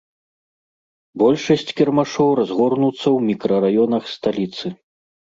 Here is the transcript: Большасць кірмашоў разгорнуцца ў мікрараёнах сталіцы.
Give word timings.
Большасць 1.21 1.73
кірмашоў 1.81 2.29
разгорнуцца 2.39 3.01
ў 3.01 3.19
мікрараёнах 3.29 4.03
сталіцы. 4.15 4.65